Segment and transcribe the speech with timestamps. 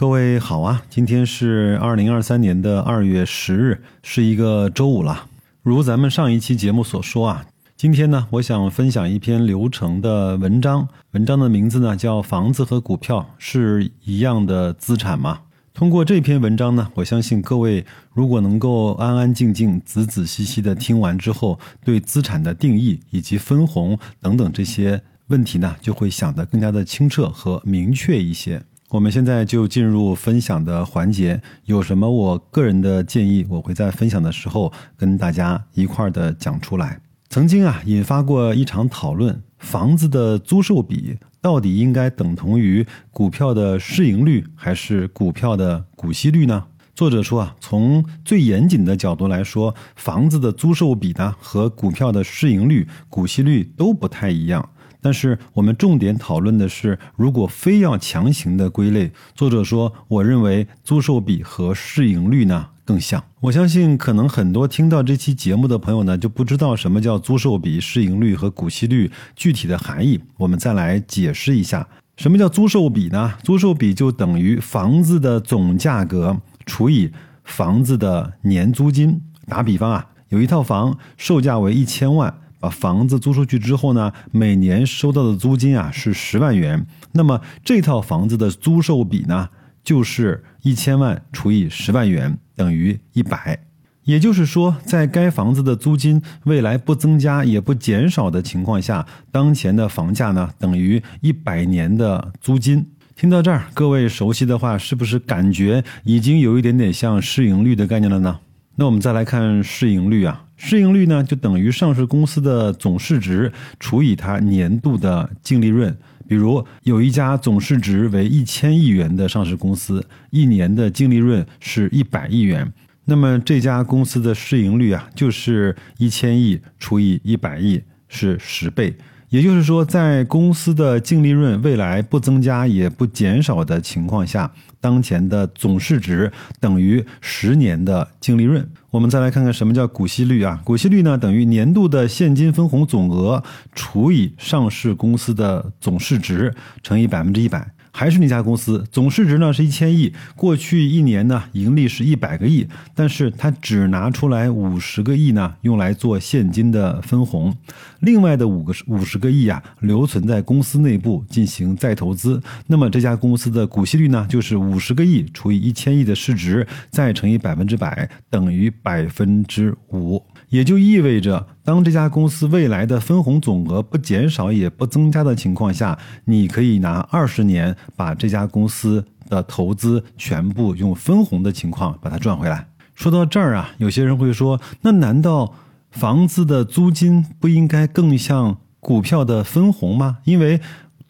[0.00, 5.26] 各位好啊，今天是二零二三年的二月十日，是一个周五了。
[5.62, 7.44] 如咱们上一期节目所说啊，
[7.76, 15.40] 今天呢，我想分享一篇流程的文章，文章的名字呢叫“房子和股票是一样的资产吗？”
[15.74, 28.62] 通过这篇文章呢，我相信各位如果能够安安静静、仔仔细细的听完之后，对资产的定义以及分红等等这些问题呢，就会想得更加的清澈和明确一些。
[28.90, 37.00] 我们现在就进入分享的环节，有什么我个人的建议，我会在分享的时候跟大家一块儿的讲出来。
[37.28, 46.64] 曾经啊，引发过一场讨论，房子的租售比到底应该等同于股票的市盈率，还是股票的股息率呢？
[46.92, 54.70] 作者说啊，从最严谨的角度来说，房子的租售比呢和股票的市盈率、股息率都不太一样。
[55.00, 63.24] 但是我们重点讨论的是，如果非要强行的归类，作者说，我认为租售比和市盈率呢更像。
[63.40, 70.20] 我相信，可能很多听到这期节目的朋友呢，就不知道什么叫租售比、市盈率和股息率具体的含义。
[70.36, 73.34] 我们再来解释一下，什么叫租售比呢？
[73.42, 77.10] 租售比就等于房子的总价格除以
[77.44, 79.22] 房子的年租金。
[79.46, 82.34] 打比方啊，有一套房售价为一千万。
[82.60, 89.48] 把房子租出去之后呢，每年收到的租金啊是十万元，那么这套房子的租售比呢
[89.82, 93.58] 就是一千万除以十万元等于一百，
[94.04, 102.86] 也就是说，在该房子的租金未来不增加也不减少的情况下，当前的房价呢等于一百年的租金。
[103.16, 108.40] 听到这儿，各位熟悉的话，是不是感觉已经有一点点像市盈率的概念了呢？
[108.76, 110.44] 那我们再来看市盈率啊。
[110.62, 115.96] 市盈率呢，就等于上市公司的总市值除以它年度的净利润。
[116.28, 122.70] 比如有一家总市值为一千亿元的上市公司，一年的净利润是一百亿元，
[123.06, 128.94] 那么这家公司的市盈率啊，就是一千亿除以一百亿，是十倍。
[129.30, 138.68] 也就是说，在公司的净利润未来不增加也不减少的情况下，当前的总市值等于十年的净利润。
[138.90, 140.60] 我们再来看看什么叫股息率啊？
[140.64, 143.40] 股息率呢，等于年度的现金分红总额
[143.72, 146.52] 除以上市公司的总市值
[146.82, 147.70] 乘以百分之一百。
[147.92, 157.56] 还是那家公司总市值呢是一千亿，过去一年呢盈利是一百个亿，但是它只拿出来五十个亿呢用来做现金的分红，
[158.00, 162.42] 另外的五个五十个亿啊留存在公司内部进行再投资。
[162.66, 170.22] 那么这家公司的股息率呢就是五十个亿除以一千亿的市值再乘以百分之百等于百分之五。
[170.48, 182.66] 也就意味着，当这家公司未来的分红总额不减少也不增加的情况下，你可以拿二十年把这家公司的投资全部用分红的情况把它赚回来。
[182.94, 185.54] 说到这儿啊，有些人会说，那难道
[185.90, 190.18] 房子的租金不应该更像股票的分红吗？
[190.24, 190.60] 因为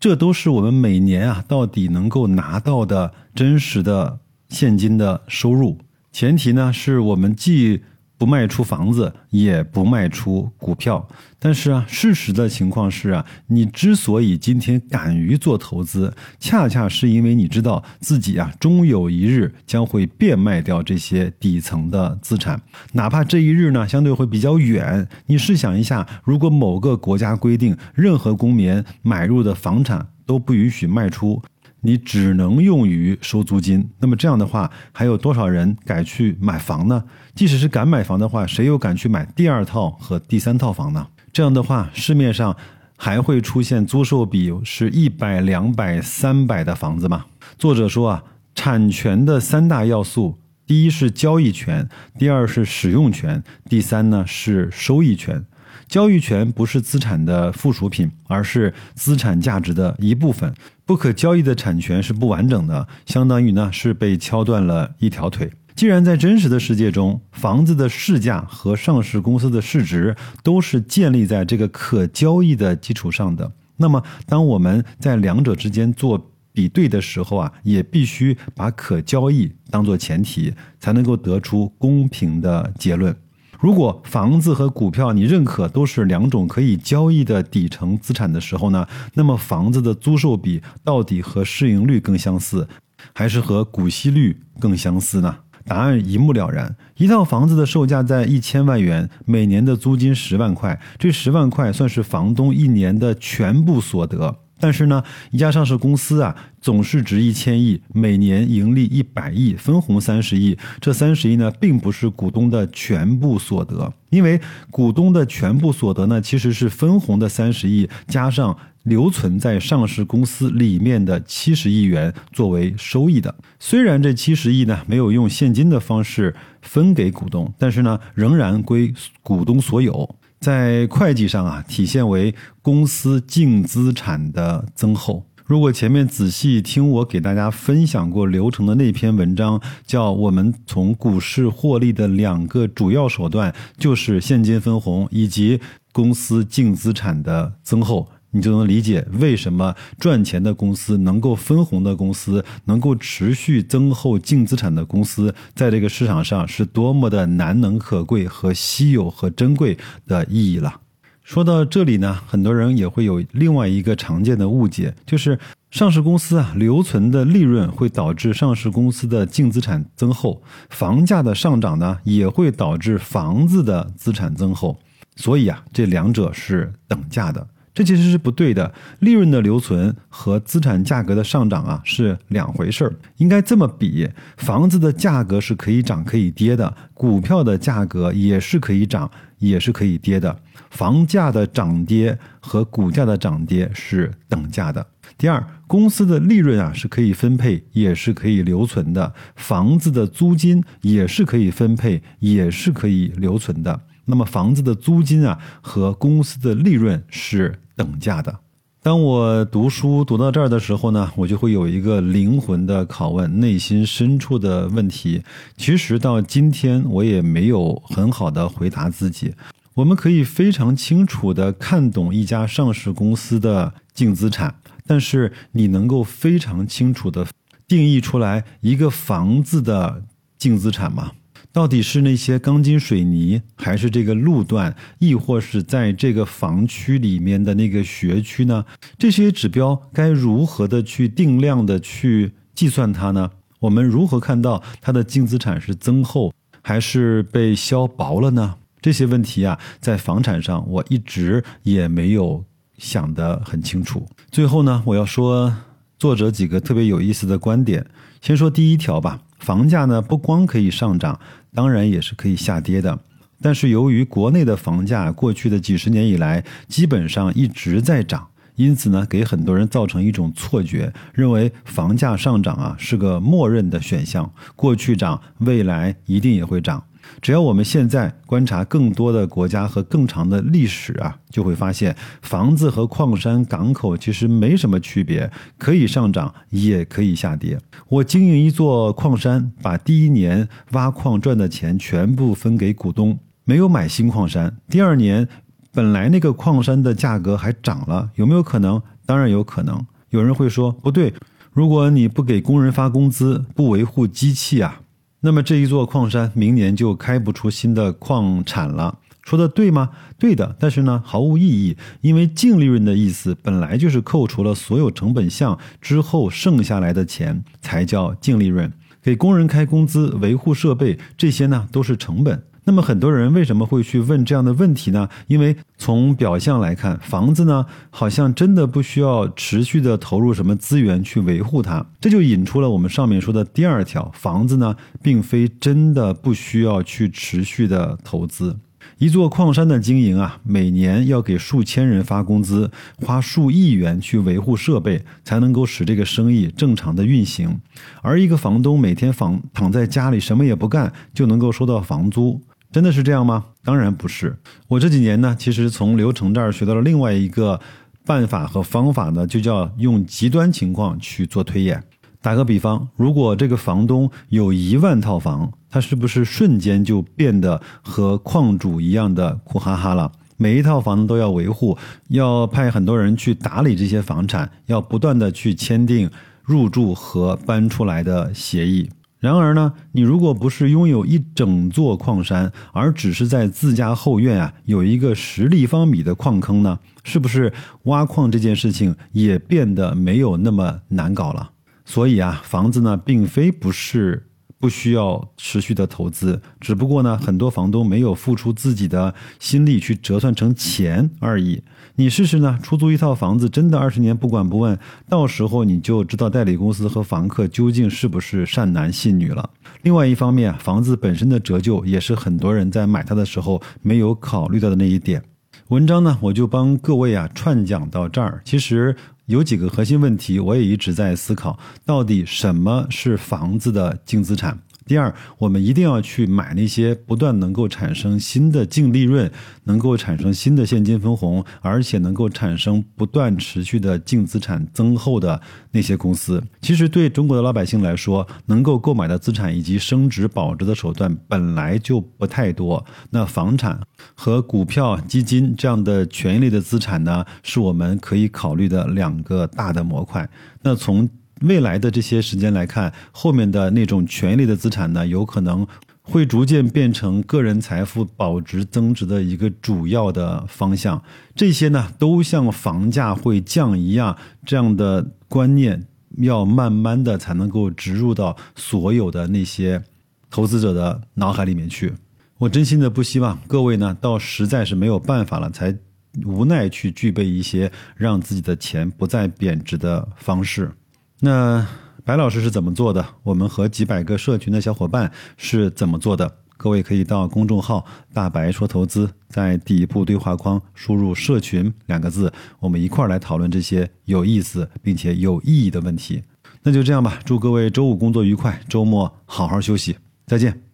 [0.00, 5.78] 这都是我们每年啊到底能够拿到的真实的现金的收入，
[6.12, 7.82] 前提呢是我们既
[8.18, 11.08] 不卖出房子，也不卖出股票，
[11.38, 22.60] 但是啊，事实的情况是啊，你之所以今天敢于做投资，恰恰是因为你知道自己啊，终有一日将会变卖掉这些底层的资产，
[22.92, 25.08] 哪怕这一日呢，相对会比较远。
[25.26, 31.40] 你试想一下，如果某个国家规定任何公民买入的房产都不允许卖出。
[31.80, 37.04] 你只能用于收租金，那么这样的话，还有多少人敢去买房呢？
[37.34, 41.06] 即使是敢买房的话，谁又敢去买第二套和第三套房呢？
[41.32, 42.56] 这样的话，市面上
[42.96, 47.26] 还会出现租售比是一百、两百、三百的房子吗？
[47.56, 48.24] 作者说啊，
[48.54, 50.36] 产权的三大要素，
[50.66, 51.88] 第一是交易权，
[52.18, 55.44] 第二是使用权，第三呢是收益权。
[55.86, 60.52] 交易权不是资产的附属品，而是资产价值的一部分。
[60.88, 65.52] 不可交易的产权是不完整的，相当于呢是被敲断了一条腿。
[65.76, 83.14] 既然在真实的世界中，房子的市价和上市公司的市值都是建立在这个可交易的基础上的，那么当我们在两者之间做比对的时候啊，也必须把可交易当做前提，才能够得出公平的结论。
[83.58, 92.68] 如果房子和股票你认可都是两种可以交易的底层资产的时候呢，那么房子的租售比到底和市盈率更相似，
[93.12, 95.38] 还是和股息率更相似呢？
[95.64, 96.76] 答案一目了然。
[96.96, 104.36] 一套房子的售价在一千万元，每年的租金十万块，这十万块算是房东一年的全部所得。
[104.58, 114.40] 但是呢，一家上市公司啊，总市值一千亿，每年盈利一百亿，分红三十亿，这三十亿呢，并不是股东的全部所得，因为
[114.70, 123.34] 股东的全部所得呢，其实是分红的三十亿加上留存在上市公司里面的七十亿元作为收益的。
[123.58, 130.16] 虽然这七十亿呢，没有用现金的方式分给股东，但是呢，仍然归股东所有。
[130.40, 135.24] 在会计上啊，体现为公司净资产的增厚。
[135.44, 145.58] 如果前面仔细听我给大家分享过流程的那篇文章，叫我们从股市获利的两个主要手段，就是现金分红以及
[145.90, 148.06] 公司净资产的增厚。
[148.30, 160.80] 你就能理解为什么赚钱的公司、能够分红的公司、能够持续增厚净资产的公司，在这个市场上是多么的难能可贵和稀有和珍贵的意义了。
[161.22, 165.38] 说到这里呢，很多人也会有另外一个常见的误解，就是
[165.70, 174.78] 上市公司啊留存的利润会导致上市公司的净资产增厚，房价的上涨呢也会导致房子的资产增厚，
[175.16, 177.46] 所以啊这两者是等价的。
[177.78, 182.92] 这其实是不对的，利润的留存和资产价格的上涨啊是两回事儿。
[183.18, 189.08] 应该这么比：房子的价格是可以涨可以跌的，股票的价格也是可以涨
[189.38, 190.36] 也是可以跌的。
[190.70, 194.84] 房价的涨跌和股价的涨跌是等价的。
[195.16, 203.80] 第二，公司的利润啊是可以分配也是可以留存的，房子的租金也是可以分配也是可以留存的。
[204.08, 207.60] 那么房子的租金啊和公司的利润是。
[207.78, 208.40] 等价的。
[208.82, 215.22] 当我读书读到这儿的时候呢，我就会有一个灵魂的拷问，内心深处的问题。
[215.56, 219.32] 其实到今天，我也没有很好的回答自己。
[219.74, 227.24] 我们可以非常清楚的看懂一家上市公司的净资产，但是你能够非常清楚的
[227.68, 230.02] 定义出来一个房子的
[230.36, 231.12] 净资产吗？
[231.58, 238.64] 到底是那些钢筋水泥，还是这个路段，亦或是在这个房区里面的那个学区呢？
[238.96, 243.32] 这些指标该如何的去定量的去计算它呢？
[243.58, 246.32] 我们如何看到它的净资产是增厚
[246.62, 248.54] 还是被削薄了呢？
[248.80, 252.44] 这些问题啊，在房产上我一直也没有
[252.76, 254.06] 想得很清楚。
[254.30, 255.52] 最后呢，我要说
[255.98, 257.84] 作者几个特别有意思的观点。
[258.20, 259.22] 先说第一条吧。
[259.48, 261.18] 房价呢，不光可以上涨，
[261.54, 262.98] 当然也是可以下跌的。
[263.40, 276.84] 但是由于国内的房价过去的几十年以来基本上一直在涨，因此呢，给很多人造成一种错觉，认为房价上涨啊是个默认的选项，过去涨，未来一定也会涨。
[277.20, 287.58] 只要我们现在观察更多的国家和更长的历史啊，就会发现房子和矿山、港口其实没什么区别，可以上涨，也可以下跌。
[287.88, 294.56] 我经营一座矿山，把第一年挖矿赚的钱全部分给股东，没有买新矿山。
[294.68, 295.28] 第二年，
[295.72, 298.80] 本来那个矿山的价格还涨了，有没有可能？
[299.06, 299.84] 当然有可能。
[300.10, 301.12] 有人会说不对，
[301.52, 304.80] 如果你不给工人发工资，不维护机器啊。
[305.20, 309.90] 那么这一座矿山明年就开不出新的矿产了，说的对吗？
[310.16, 318.72] 对的，但是呢毫无意义，因为净利润的意思本来就是扣除了所有成本项之后剩下来的钱才叫净利润。
[319.02, 322.42] 给工人开工资、维护设备这些呢都是成本。
[322.68, 325.08] 那么很多人为什么会去问这样的问题呢？
[325.26, 338.58] 因为从表象来看，房子呢好像真的不需要持续的投入什么资源去维护它，这就引出了我们上面说的第二条：房子呢并非真的不需要去持续的投资。
[338.98, 347.58] 一座矿山的经营啊，每年要给数千人发工资，花数亿元去维护设备，才能够使这个生意正常的运行。
[348.02, 352.42] 而一个房东每天房躺在家里什么也不干，就能够收到房租。
[352.70, 353.46] 真的是这样吗？
[353.64, 354.36] 当然不是。
[354.68, 357.60] 我这几年呢，其实从刘成这儿学到了另外一个
[358.04, 361.82] 办法和方法呢，就叫用极端情况去做推演。
[362.20, 370.10] 打个比方，如果这个房东有一万套房，他是不是瞬间就变得和矿主一样的苦哈哈了？
[370.36, 371.76] 每一套房子都要维护，
[372.08, 376.10] 要派很多人去打理这些房产，要不断的去签订
[376.42, 378.90] 入住和搬出来的协议。
[379.18, 387.52] 然而呢，你如果不是拥有一整座矿山，而只是在自家后院啊有一个十立方米的矿坑呢，是不是
[387.84, 391.50] 挖矿这件事情也变得没有那么难搞了？
[391.84, 394.27] 所以啊，房子呢并非不是
[394.58, 401.62] 不需要持续的投资，只不过呢，很多房东没有付出自己的心力去折算成钱而已。
[401.94, 409.50] 你试试呢，出租一套房子，真的二十年不管不问，到时候你就知道代理公司和房客究竟是不是善男信女了。
[409.82, 415.22] 另外一方面，房子本身的折旧也是很多人在买它的时候没有考虑到的那一点。
[415.68, 418.40] 文章呢，我就帮各位啊串讲到这儿。
[418.44, 418.96] 其实
[419.28, 424.58] 有几个核心问题，我也一直在思考，到底什么是房子的净资产？
[424.88, 429.30] 第二，我们一定要去买那些不断能够产生新的净利润，
[429.64, 435.40] 能够产生新的现金分红，而且能够产生不断持续的净资产增厚的
[435.72, 436.42] 那些公司。
[436.62, 442.82] 其实对中国的老百姓来说，能够购买的资产以及升值保值的手段本来就不太多。
[443.10, 443.78] 那房产
[444.14, 450.26] 和股票、基金这样的权益类的资产呢，是我们可以考虑的两个大的模块。
[450.62, 451.06] 那从
[451.42, 455.66] 未来的这些时间来看，后面的那种权益类的资产呢，有可能
[456.02, 461.02] 会逐渐变成个人财富保值增值的一个主要的方向。
[461.34, 469.82] 这些呢，都像房价会降一样，这样的观念要慢慢的才能够植入到所有的那些
[470.30, 471.92] 投资者的脑海里面去。
[472.38, 475.76] 我真心的不希望各位呢，到实在是没有办法了，才
[476.24, 480.70] 无奈去具备一些让自己的钱不再贬值的方式。
[481.20, 481.66] 那
[482.04, 483.04] 白老师是怎么做的？
[483.24, 486.36] 我们和几百个社群的小伙伴是怎么做的？
[486.56, 487.84] 各位可以到公众号
[488.14, 496.22] “大白说投资”在底部对话框输入“社群”两个字，我们一块儿来讨论这些有意思并且有意义的问题。
[496.62, 499.96] 那就这样吧，祝各位周五工作愉快，周末好好休息，
[500.26, 500.67] 再见。